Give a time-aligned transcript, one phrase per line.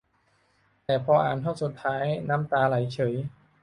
[0.85, 3.15] แต่พออ่านท่อนสุดท้าย น้ำตาไหลเฉย